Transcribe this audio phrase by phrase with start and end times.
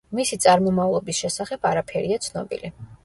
[0.19, 2.73] მისი წარმომავლობის შესახებ არაფერია ცნობილი.